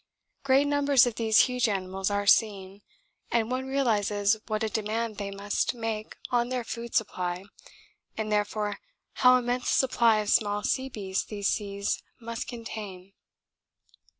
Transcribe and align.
Great 0.43 0.65
numbers 0.65 1.05
of 1.05 1.13
these 1.13 1.41
huge 1.41 1.69
animals 1.69 2.09
are 2.09 2.25
seen, 2.25 2.81
and 3.31 3.51
one 3.51 3.67
realises 3.67 4.35
what 4.47 4.63
a 4.63 4.67
demand 4.67 5.17
they 5.17 5.29
must 5.29 5.75
make 5.75 6.15
on 6.31 6.49
their 6.49 6.63
food 6.63 6.95
supply 6.95 7.43
and 8.17 8.31
therefore 8.31 8.79
how 9.21 9.37
immense 9.37 9.69
a 9.69 9.73
supply 9.73 10.17
of 10.17 10.27
small 10.29 10.63
sea 10.63 10.89
beasts 10.89 11.25
these 11.25 11.49
seas 11.49 12.01
must 12.19 12.47
contain. 12.47 13.13